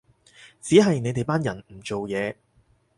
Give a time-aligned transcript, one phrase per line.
[0.59, 2.35] 只係你哋班人唔做嘢